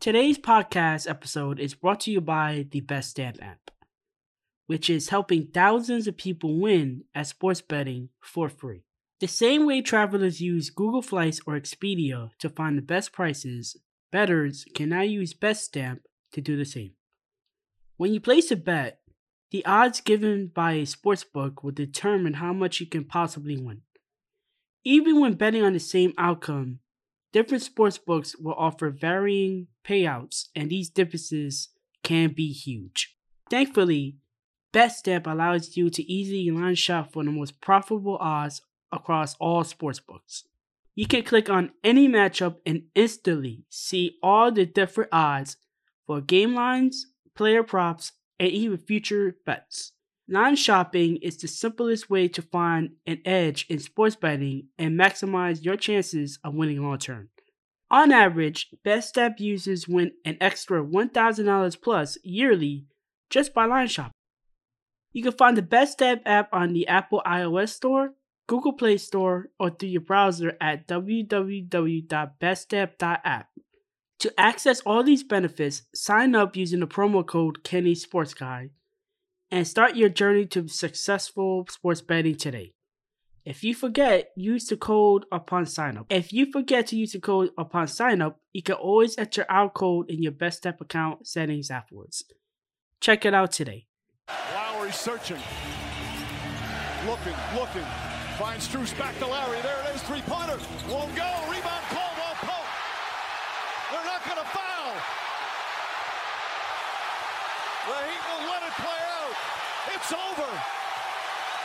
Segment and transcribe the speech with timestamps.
[0.00, 3.72] Today's podcast episode is brought to you by the BetStamp app,
[4.68, 8.84] which is helping thousands of people win at sports betting for free.
[9.18, 13.76] The same way travelers use Google Flights or Expedia to find the best prices,
[14.12, 15.98] bettors can now use BetStamp
[16.30, 16.92] to do the same.
[17.96, 19.00] When you place a bet,
[19.50, 23.80] the odds given by a sportsbook will determine how much you can possibly win.
[24.84, 26.78] Even when betting on the same outcome,
[27.32, 31.68] different sportsbooks will offer varying payouts, and these differences
[32.02, 33.16] can be huge.
[33.50, 34.16] Thankfully,
[34.72, 38.60] BetStamp allows you to easily line shop for the most profitable odds
[38.92, 40.42] across all sportsbooks.
[40.94, 45.56] You can click on any matchup and instantly see all the different odds
[46.06, 49.92] for game lines, player props, and even future bets.
[50.28, 55.64] Line shopping is the simplest way to find an edge in sports betting and maximize
[55.64, 57.30] your chances of winning long term.
[57.90, 62.86] On average, BetStamp users win an extra $1,000 plus yearly
[63.30, 64.12] just by line shopping.
[65.12, 68.10] You can find the BetStamp app on the Apple iOS Store,
[68.46, 73.48] Google Play Store, or through your browser at www.betstamp.app.
[74.20, 78.68] To access all these benefits, sign up using the promo code Kenny Sports Guy
[79.50, 82.74] and start your journey to successful sports betting today.
[83.48, 86.04] If you forget, use the code upon sign up.
[86.10, 89.70] If you forget to use the code upon sign up, you can always enter our
[89.70, 92.24] code in your BetStamp account settings afterwards.
[93.00, 93.86] Check it out today.
[94.52, 95.40] Lowry searching.
[97.06, 97.88] Looking, looking.
[98.36, 99.62] Finds Strus back to Lowry.
[99.62, 100.02] There it is.
[100.02, 100.58] Three pointer.
[100.92, 101.30] Won't go.
[101.48, 101.84] Rebound.
[101.88, 102.68] Caldwell Pope.
[103.90, 104.92] They're not going to foul.
[107.88, 109.34] The Heat will let it play out.
[109.96, 110.77] It's over.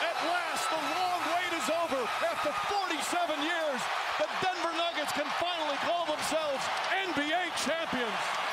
[0.03, 2.01] At last, the long wait is over.
[2.27, 3.81] After 47 years,
[4.19, 6.59] the Denver Nuggets can finally call themselves
[6.91, 8.52] NBA champions.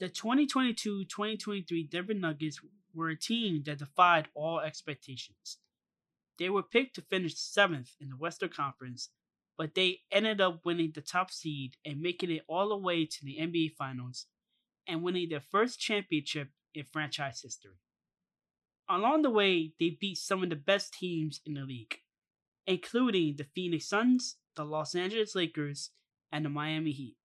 [0.00, 2.60] The 2022 2023 Denver Nuggets
[2.92, 5.58] were a team that defied all expectations.
[6.36, 9.10] They were picked to finish seventh in the Western Conference,
[9.56, 13.24] but they ended up winning the top seed and making it all the way to
[13.24, 14.26] the NBA Finals
[14.88, 17.78] and winning their first championship in franchise history.
[18.88, 21.98] Along the way, they beat some of the best teams in the league,
[22.66, 25.90] including the Phoenix Suns, the Los Angeles Lakers,
[26.32, 27.16] and the Miami Heat.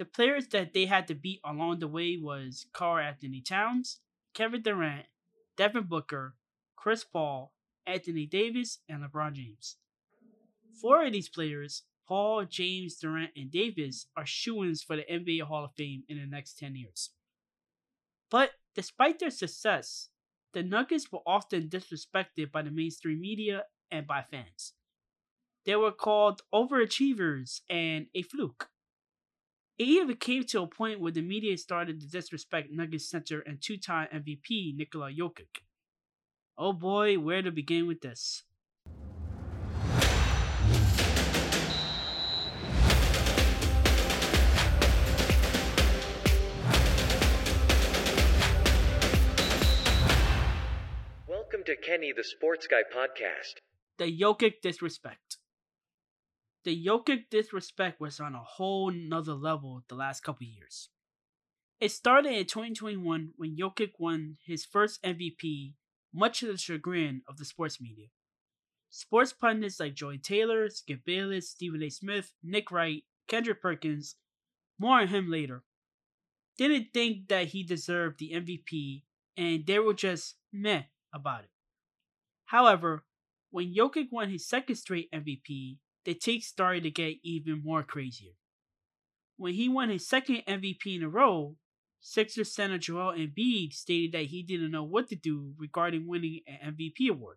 [0.00, 4.00] The players that they had to beat along the way was Karl-Anthony Towns,
[4.32, 5.04] Kevin Durant,
[5.58, 6.36] Devin Booker,
[6.74, 7.52] Chris Paul,
[7.86, 9.76] Anthony Davis, and LeBron James.
[10.80, 15.66] Four of these players, Paul, James, Durant, and Davis, are shoo-ins for the NBA Hall
[15.66, 17.10] of Fame in the next 10 years.
[18.30, 20.08] But despite their success,
[20.54, 24.72] the Nuggets were often disrespected by the mainstream media and by fans.
[25.66, 28.70] They were called overachievers and a fluke.
[29.80, 33.62] It even came to a point where the media started to disrespect Nuggets center and
[33.62, 35.62] two time MVP Nikola Jokic.
[36.58, 38.42] Oh boy, where to begin with this?
[51.26, 53.54] Welcome to Kenny the Sports Guy podcast.
[53.96, 55.39] The Jokic disrespect.
[56.64, 60.90] The Jokic disrespect was on a whole nother level the last couple years.
[61.80, 65.72] It started in 2021 when Jokic won his first MVP,
[66.12, 68.08] much to the chagrin of the sports media.
[68.90, 71.88] Sports pundits like Joy Taylor, Skip Bayless, Stephen A.
[71.88, 74.16] Smith, Nick Wright, Kendrick Perkins,
[74.78, 75.62] more on him later,
[76.58, 79.04] didn't think that he deserved the MVP
[79.36, 80.82] and they were just meh
[81.14, 81.50] about it.
[82.46, 83.04] However,
[83.50, 88.32] when Jokic won his second straight MVP, the take started to get even more crazier.
[89.36, 91.56] When he won his second MVP in a row,
[92.00, 96.74] Sixers center Joel Embiid stated that he didn't know what to do regarding winning an
[96.74, 97.36] MVP award.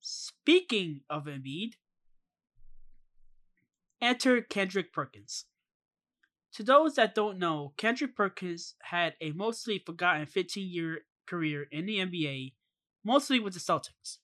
[0.00, 1.74] Speaking of Embiid,
[4.00, 5.44] enter Kendrick Perkins.
[6.54, 11.86] To those that don't know, Kendrick Perkins had a mostly forgotten 15 year career in
[11.86, 12.54] the NBA,
[13.04, 14.18] mostly with the Celtics.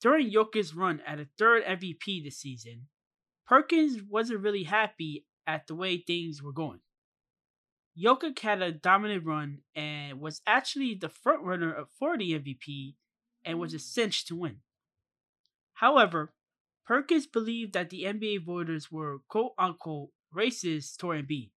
[0.00, 2.88] During Jokic's run at a third MVP this season,
[3.46, 6.80] Perkins wasn't really happy at the way things were going.
[7.98, 12.94] Jokic had a dominant run and was actually the front runner for the MVP
[13.44, 14.56] and was a cinch to win.
[15.74, 16.34] However,
[16.86, 21.50] Perkins believed that the NBA voters were quote unquote racist toward Embiid.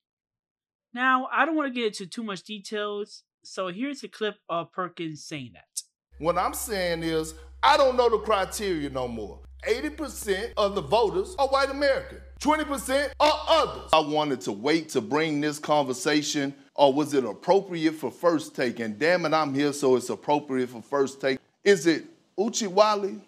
[0.93, 4.71] Now, I don't want to get into too much details, so here's a clip of
[4.71, 5.81] Perkins saying that.
[6.19, 7.33] What I'm saying is,
[7.63, 9.39] I don't know the criteria no more.
[9.67, 12.19] 80% of the voters are white American.
[12.39, 13.89] 20% are others.
[13.91, 18.79] I wanted to wait to bring this conversation, or was it appropriate for first take?
[18.79, 21.39] And damn it, I'm here, so it's appropriate for first take.
[21.63, 22.05] Is it
[22.37, 23.19] Oochie Wally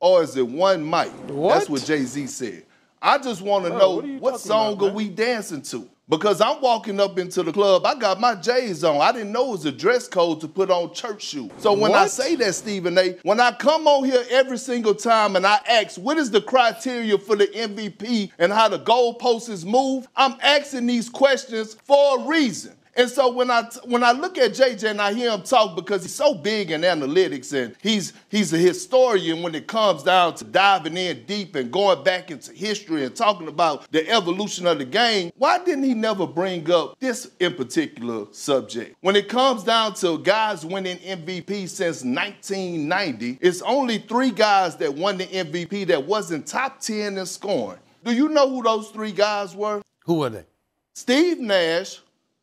[0.00, 1.10] or is it One Mic?
[1.28, 1.54] What?
[1.54, 2.64] That's what Jay Z said.
[3.02, 5.88] I just want to know what what song about, are we dancing to?
[6.08, 8.98] Because I'm walking up into the club, I got my J's on.
[9.02, 11.50] I didn't know it was a dress code to put on church shoes.
[11.58, 15.36] So when I say that, Stephen A, when I come on here every single time
[15.36, 20.08] and I ask what is the criteria for the MVP and how the goalposts move,
[20.16, 22.74] I'm asking these questions for a reason.
[22.98, 26.02] And so when I when I look at JJ and I hear him talk because
[26.02, 30.44] he's so big in analytics and he's he's a historian when it comes down to
[30.44, 34.84] diving in deep and going back into history and talking about the evolution of the
[34.84, 38.96] game, why didn't he never bring up this in particular subject?
[39.00, 44.92] When it comes down to guys winning MVP since 1990, it's only three guys that
[44.92, 47.78] won the MVP that wasn't top 10 in scoring.
[48.02, 49.82] Do you know who those three guys were?
[50.04, 50.46] Who were they?
[50.94, 52.00] Steve Nash,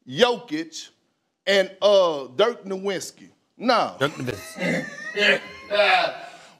[0.07, 0.89] Jokic,
[1.45, 3.29] and uh, Dirk Nowitzki.
[3.57, 3.97] Now,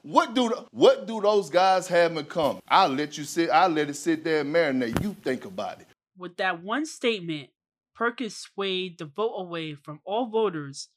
[0.02, 2.62] what do what do those guys have in common?
[2.68, 3.50] I'll let you sit.
[3.50, 5.02] I'll let it sit there and marinate.
[5.02, 5.88] You think about it.
[6.16, 7.50] With that one statement,
[7.94, 10.88] Perkins swayed the vote away from all voters,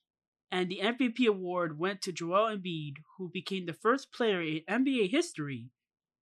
[0.52, 5.10] and the MVP award went to Joel Embiid, who became the first player in NBA
[5.10, 5.70] history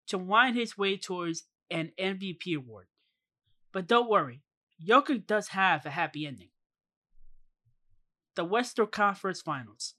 [0.08, 2.88] to wind his way towards an MVP award.
[3.72, 4.42] But don't worry,
[4.86, 6.50] Jokic does have a happy ending.
[8.36, 9.96] The Western Conference Finals.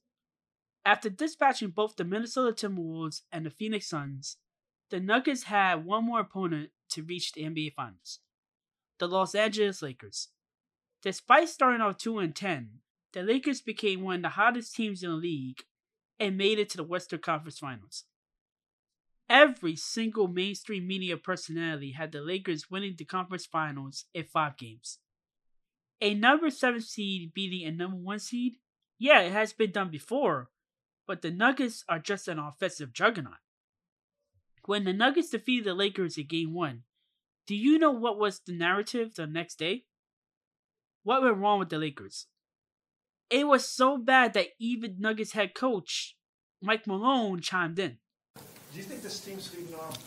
[0.85, 4.37] After dispatching both the Minnesota Timberwolves and the Phoenix Suns,
[4.91, 8.21] the Nuggets had one more opponent to reach the NBA Finals
[8.99, 10.29] the Los Angeles Lakers.
[11.03, 12.81] Despite starting off 2 and 10,
[13.13, 15.63] the Lakers became one of the hottest teams in the league
[16.19, 18.05] and made it to the Western Conference Finals.
[19.31, 24.99] Every single mainstream media personality had the Lakers winning the conference finals in five games.
[26.01, 28.55] A number 7 seed beating a number 1 seed?
[28.99, 30.49] Yeah, it has been done before,
[31.07, 33.35] but the Nuggets are just an offensive juggernaut.
[34.65, 36.83] When the Nuggets defeated the Lakers in game 1,
[37.47, 39.85] do you know what was the narrative the next day?
[41.03, 42.27] What went wrong with the Lakers?
[43.31, 46.17] It was so bad that even Nuggets head coach
[46.63, 47.99] Mike Malone chimed in.
[48.73, 49.99] Do you think this team's feeding off,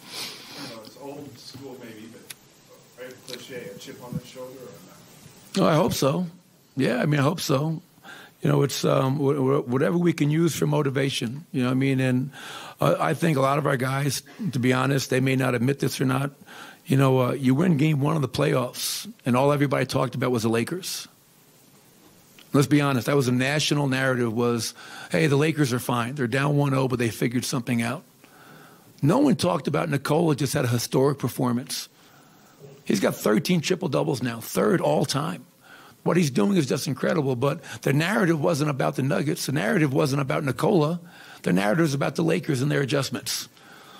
[0.70, 2.22] you know, it's old school maybe, but
[2.98, 5.58] very cliche, a chip on their shoulder or not?
[5.58, 6.28] No, I hope so.
[6.78, 7.82] Yeah, I mean, I hope so.
[8.42, 11.46] You know, it's um, wh- wh- whatever we can use for motivation.
[11.52, 12.32] You know, I mean, and
[12.80, 14.24] uh, I think a lot of our guys,
[14.54, 16.32] to be honest, they may not admit this or not.
[16.86, 20.32] You know, uh, you win game one of the playoffs, and all everybody talked about
[20.32, 21.08] was the Lakers.
[22.54, 24.74] Let's be honest, that was a national narrative was,
[25.12, 26.16] hey, the Lakers are fine.
[26.16, 28.04] They're down 1-0, but they figured something out.
[29.02, 31.90] No one talked about Nikola just had a historic performance.
[32.86, 35.46] He's got 13 triple doubles now, third all time.
[36.04, 37.36] What he's doing is just incredible.
[37.36, 39.46] But the narrative wasn't about the Nuggets.
[39.46, 41.00] The narrative wasn't about Nikola.
[41.44, 43.48] The narrative is about the Lakers and their adjustments.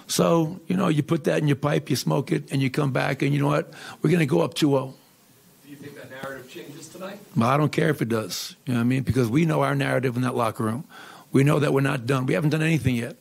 [0.08, 2.92] So, you know, you put that in your pipe, you smoke it, and you come
[2.92, 3.72] back, and you know what?
[4.02, 4.94] We're going to go up 2 0.
[5.64, 7.20] Do you think that narrative changes tonight?
[7.36, 8.56] But I don't care if it does.
[8.66, 9.04] You know what I mean?
[9.04, 10.86] Because we know our narrative in that locker room.
[11.32, 12.26] We know that we're not done.
[12.26, 13.16] We haven't done anything yet.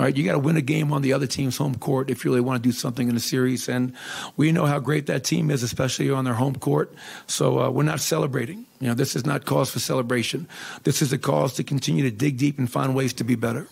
[0.00, 2.30] Right, you got to win a game on the other team's home court if you
[2.30, 3.68] really want to do something in the series.
[3.68, 3.92] And
[4.34, 6.94] we know how great that team is, especially on their home court.
[7.26, 8.64] So uh, we're not celebrating.
[8.80, 10.48] You know, this is not cause for celebration.
[10.84, 13.68] This is a cause to continue to dig deep and find ways to be better.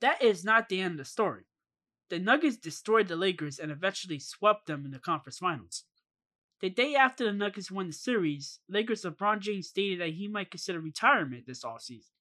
[0.00, 1.46] That is not the end of the story.
[2.10, 5.82] The Nuggets destroyed the Lakers and eventually swept them in the conference finals.
[6.60, 10.52] The day after the Nuggets won the series, Lakers LeBron James stated that he might
[10.52, 12.12] consider retirement this offseason.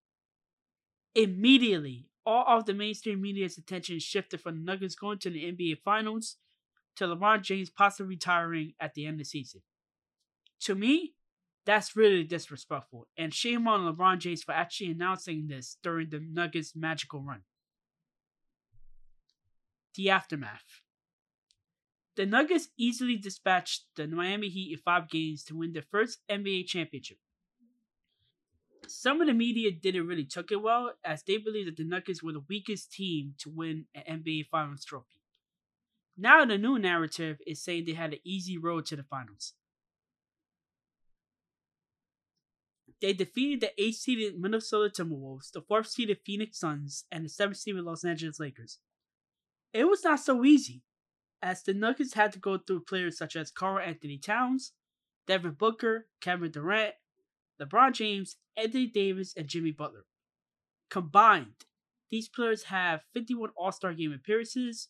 [1.13, 5.79] Immediately, all of the mainstream media's attention shifted from the Nuggets going to the NBA
[5.83, 6.37] Finals
[6.95, 9.61] to LeBron James possibly retiring at the end of the season.
[10.61, 11.13] To me,
[11.65, 16.75] that's really disrespectful, and shame on LeBron James for actually announcing this during the Nuggets'
[16.75, 17.41] magical run.
[19.95, 20.81] The aftermath.
[22.15, 26.67] The Nuggets easily dispatched the Miami Heat in five games to win their first NBA
[26.67, 27.17] championship.
[28.87, 32.23] Some of the media didn't really took it well, as they believed that the Nuggets
[32.23, 35.21] were the weakest team to win an NBA Finals trophy.
[36.17, 39.53] Now the new narrative is saying they had an easy road to the finals.
[43.01, 47.57] They defeated the 8 seeded Minnesota Timberwolves, the 4th seeded Phoenix Suns, and the 7th
[47.57, 48.79] seeded Los Angeles Lakers.
[49.73, 50.83] It was not so easy,
[51.41, 54.71] as the Nuggets had to go through players such as Karl Anthony Towns,
[55.27, 56.95] Devin Booker, Kevin Durant,
[57.61, 60.05] LeBron James, Anthony Davis, and Jimmy Butler.
[60.89, 61.65] Combined,
[62.11, 64.89] these players have 51 All Star game appearances,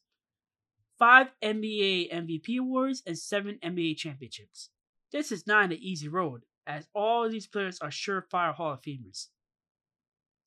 [1.00, 4.70] 5 NBA MVP awards, and 7 NBA championships.
[5.12, 9.28] This is not an easy road, as all these players are surefire Hall of Famers.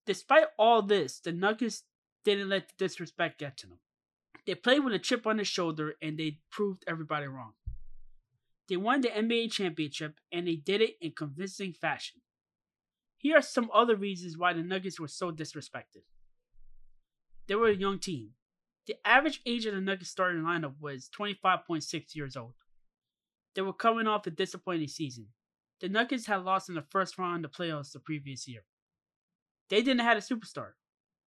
[0.07, 1.85] Despite all this, the Nuggets
[2.25, 3.79] didn't let the disrespect get to them.
[4.47, 7.53] They played with a chip on their shoulder and they proved everybody wrong.
[8.69, 12.21] They won the NBA championship and they did it in convincing fashion.
[13.17, 16.05] Here are some other reasons why the Nuggets were so disrespected.
[17.47, 18.33] They were a young team.
[18.87, 22.55] The average age of the Nuggets starting lineup was 25.6 years old.
[23.55, 25.29] They were coming off a disappointing season.
[25.81, 28.65] The Nuggets had lost in the first round of the playoffs the previous year.
[29.71, 30.73] They didn't have a superstar.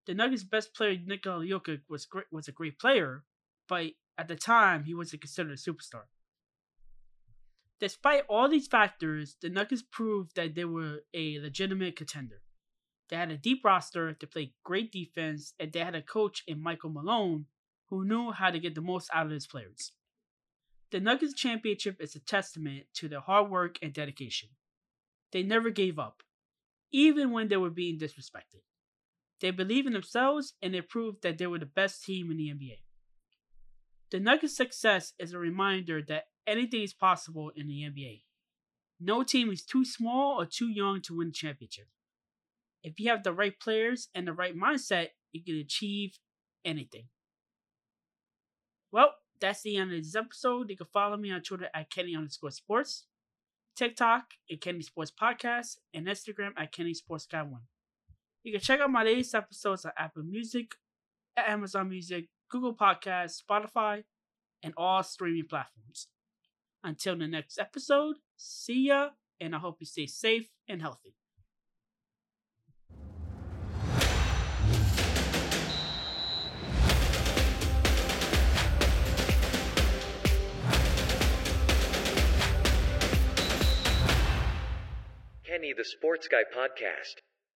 [0.05, 3.23] The Nuggets' best player, Nikola Jokic, was great, was a great player,
[3.67, 6.03] but at the time he wasn't considered a superstar.
[7.81, 12.43] Despite all these factors, the Nuggets proved that they were a legitimate contender.
[13.09, 16.61] They had a deep roster, they played great defense, and they had a coach in
[16.61, 17.47] Michael Malone
[17.89, 19.93] who knew how to get the most out of his players.
[20.91, 24.49] The Nuggets championship is a testament to their hard work and dedication.
[25.31, 26.21] They never gave up,
[26.91, 28.61] even when they were being disrespected.
[29.39, 32.49] They believed in themselves and they proved that they were the best team in the
[32.49, 32.77] NBA.
[34.11, 38.23] The Nuggets' success is a reminder that anything is possible in the NBA.
[38.99, 41.87] No team is too small or too young to win the championship.
[42.83, 46.19] If you have the right players and the right mindset, you can achieve
[46.65, 47.05] anything.
[48.91, 50.69] Well, that's the end of this episode.
[50.69, 53.05] You can follow me on Twitter at Kenny underscore sports,
[53.75, 57.61] TikTok at Kenny Sports Podcast, and Instagram at Kenny Sports Guy One.
[58.43, 60.75] You can check out my latest episodes on Apple Music,
[61.37, 64.03] Amazon Music, Google Podcasts, Spotify,
[64.63, 66.07] and all streaming platforms.
[66.83, 69.09] Until the next episode, see ya,
[69.39, 71.13] and I hope you stay safe and healthy.
[85.43, 87.21] Kenny the Sports Guy Podcast.